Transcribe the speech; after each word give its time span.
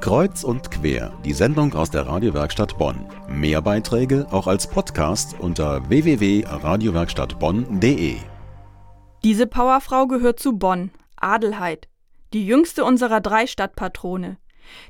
Kreuz 0.00 0.42
und 0.44 0.70
quer, 0.70 1.12
die 1.24 1.32
Sendung 1.32 1.74
aus 1.74 1.90
der 1.90 2.06
Radiowerkstatt 2.06 2.76
Bonn. 2.76 3.06
Mehr 3.28 3.62
Beiträge 3.62 4.26
auch 4.30 4.46
als 4.46 4.68
Podcast 4.68 5.34
unter 5.38 5.88
www.radiowerkstattbonn.de. 5.88 8.16
Diese 9.22 9.46
Powerfrau 9.46 10.06
gehört 10.06 10.38
zu 10.38 10.58
Bonn, 10.58 10.90
Adelheid, 11.16 11.88
die 12.34 12.46
jüngste 12.46 12.84
unserer 12.84 13.22
drei 13.22 13.46
Stadtpatrone. 13.46 14.36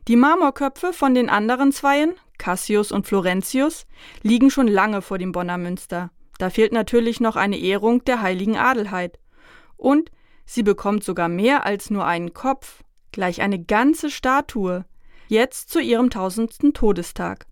Die 0.09 0.17
Marmorköpfe 0.17 0.93
von 0.93 1.15
den 1.15 1.31
anderen 1.31 1.71
Zweien, 1.71 2.15
Cassius 2.39 2.91
und 2.91 3.07
Florentius, 3.07 3.87
liegen 4.23 4.51
schon 4.51 4.67
lange 4.67 5.03
vor 5.03 5.19
dem 5.19 5.31
Bonner 5.33 5.59
Münster. 5.59 6.11
Da 6.39 6.51
fehlt 6.51 6.73
natürlich 6.73 7.21
noch 7.21 7.37
eine 7.37 7.59
Ehrung 7.59 8.03
der 8.05 8.21
heiligen 8.23 8.57
Adelheid. 8.57 9.21
Und 9.77 10.11
sie 10.45 10.65
bekommt 10.65 11.05
sogar 11.05 11.29
mehr 11.29 11.65
als 11.65 11.91
nur 11.91 12.05
einen 12.05 12.35
Kopf, 12.35 12.83
gleich 13.13 13.41
eine 13.41 13.63
ganze 13.63 14.11
Statue 14.11 14.85
jetzt 15.35 15.69
zu 15.69 15.81
ihrem 15.81 16.09
tausendsten 16.09 16.73
Todestag. 16.73 17.47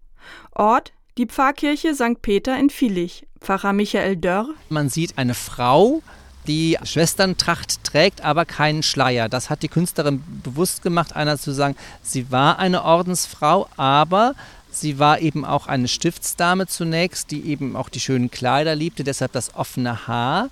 Ort 0.52 0.92
die 1.18 1.26
Pfarrkirche 1.26 1.94
St. 1.94 2.22
Peter 2.22 2.58
in 2.58 2.70
Vilich. 2.70 3.26
Pfarrer 3.38 3.74
Michael 3.74 4.16
Dörr. 4.16 4.48
Man 4.70 4.88
sieht 4.88 5.18
eine 5.18 5.34
Frau, 5.34 6.00
die 6.46 6.78
Schwesterntracht 6.82 7.84
trägt, 7.84 8.22
aber 8.22 8.46
keinen 8.46 8.82
Schleier. 8.82 9.28
Das 9.28 9.50
hat 9.50 9.62
die 9.62 9.68
Künstlerin 9.68 10.22
bewusst 10.42 10.82
gemacht, 10.82 11.14
einer 11.14 11.36
zu 11.36 11.52
sagen, 11.52 11.76
sie 12.02 12.30
war 12.30 12.58
eine 12.58 12.84
Ordensfrau, 12.84 13.68
aber 13.76 14.34
sie 14.70 14.98
war 14.98 15.20
eben 15.20 15.44
auch 15.44 15.66
eine 15.66 15.88
Stiftsdame 15.88 16.66
zunächst, 16.66 17.30
die 17.30 17.44
eben 17.46 17.76
auch 17.76 17.90
die 17.90 18.00
schönen 18.00 18.30
Kleider 18.30 18.74
liebte, 18.74 19.04
deshalb 19.04 19.32
das 19.32 19.54
offene 19.54 20.06
Haar, 20.06 20.48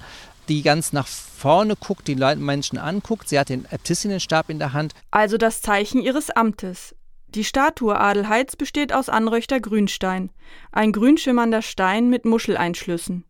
die 0.49 0.63
ganz 0.63 0.93
nach 0.93 1.07
vorne 1.07 1.75
guckt, 1.77 2.07
die 2.07 2.17
Menschen 2.17 2.77
anguckt. 2.77 3.29
Sie 3.29 3.39
hat 3.39 3.49
den 3.49 3.65
Äbtissinnenstab 3.71 4.51
in 4.51 4.59
der 4.59 4.73
Hand. 4.75 4.93
Also 5.11 5.39
das 5.39 5.63
Zeichen 5.63 6.03
ihres 6.03 6.29
Amtes. 6.31 6.95
Die 7.35 7.45
Statue 7.45 7.97
Adelheids 7.97 8.57
besteht 8.57 8.93
aus 8.93 9.09
Anröchter 9.09 9.61
Grünstein, 9.61 10.31
ein 10.73 10.91
grünschimmernder 10.91 11.63
Stein 11.63 12.11
mit 12.11 12.25
Muscheleinschlüssen. 12.25 13.25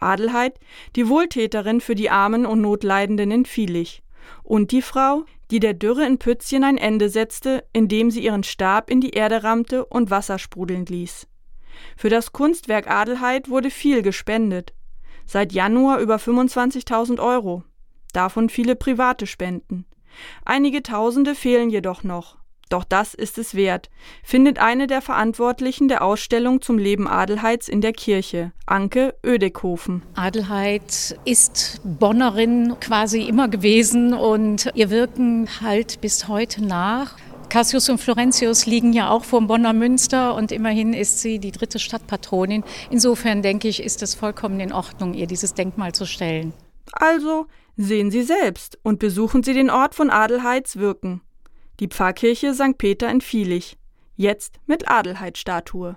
Adelheid, 0.00 0.58
die 0.96 1.08
Wohltäterin 1.08 1.82
für 1.82 1.94
die 1.94 2.08
Armen 2.08 2.46
und 2.46 2.62
Notleidenden 2.62 3.30
in 3.30 3.44
Vielich. 3.44 4.02
Und 4.42 4.70
die 4.72 4.80
Frau, 4.80 5.24
die 5.50 5.60
der 5.60 5.74
Dürre 5.74 6.06
in 6.06 6.18
Pützchen 6.18 6.64
ein 6.64 6.78
Ende 6.78 7.10
setzte, 7.10 7.64
indem 7.74 8.10
sie 8.10 8.24
ihren 8.24 8.44
Stab 8.44 8.88
in 8.88 9.02
die 9.02 9.10
Erde 9.10 9.44
rammte 9.44 9.84
und 9.84 10.10
Wasser 10.10 10.38
sprudeln 10.38 10.86
ließ. 10.86 11.26
Für 11.98 12.08
das 12.08 12.32
Kunstwerk 12.32 12.88
Adelheid 12.88 13.50
wurde 13.50 13.70
viel 13.70 14.00
gespendet. 14.00 14.72
Seit 15.26 15.52
Januar 15.52 15.98
über 15.98 16.16
25.000 16.16 17.20
Euro. 17.20 17.62
Davon 18.14 18.48
viele 18.48 18.74
private 18.74 19.26
Spenden. 19.26 19.84
Einige 20.46 20.82
Tausende 20.82 21.34
fehlen 21.34 21.68
jedoch 21.68 22.04
noch. 22.04 22.38
Doch 22.68 22.84
das 22.84 23.14
ist 23.14 23.38
es 23.38 23.54
wert, 23.54 23.90
findet 24.22 24.58
eine 24.58 24.86
der 24.86 25.02
Verantwortlichen 25.02 25.88
der 25.88 26.02
Ausstellung 26.02 26.62
zum 26.62 26.78
Leben 26.78 27.06
Adelheids 27.06 27.68
in 27.68 27.80
der 27.80 27.92
Kirche, 27.92 28.52
Anke 28.66 29.14
Ödekhofen. 29.24 30.02
Adelheid 30.14 31.18
ist 31.24 31.80
Bonnerin 31.84 32.76
quasi 32.80 33.22
immer 33.22 33.48
gewesen 33.48 34.14
und 34.14 34.70
ihr 34.74 34.90
Wirken 34.90 35.48
halt 35.60 36.00
bis 36.00 36.28
heute 36.28 36.64
nach. 36.64 37.16
Cassius 37.50 37.88
und 37.88 37.98
Florentius 37.98 38.66
liegen 38.66 38.92
ja 38.92 39.10
auch 39.10 39.24
vor 39.24 39.38
dem 39.38 39.46
Bonner 39.46 39.72
Münster 39.72 40.34
und 40.34 40.50
immerhin 40.50 40.92
ist 40.92 41.20
sie 41.20 41.38
die 41.38 41.52
dritte 41.52 41.78
Stadtpatronin. 41.78 42.64
Insofern 42.90 43.42
denke 43.42 43.68
ich, 43.68 43.82
ist 43.82 44.02
es 44.02 44.14
vollkommen 44.14 44.58
in 44.58 44.72
Ordnung, 44.72 45.14
ihr 45.14 45.26
dieses 45.26 45.54
Denkmal 45.54 45.92
zu 45.92 46.06
stellen. 46.06 46.52
Also 46.92 47.46
sehen 47.76 48.10
Sie 48.10 48.22
selbst 48.22 48.78
und 48.82 48.98
besuchen 48.98 49.42
Sie 49.42 49.52
den 49.52 49.70
Ort 49.70 49.94
von 49.94 50.10
Adelheids 50.10 50.78
Wirken 50.78 51.20
die 51.80 51.88
Pfarrkirche 51.88 52.54
St. 52.54 52.78
Peter 52.78 53.10
in 53.10 53.20
Vielich, 53.20 53.76
jetzt 54.16 54.60
mit 54.66 54.88
Adelheid-Statue 54.88 55.96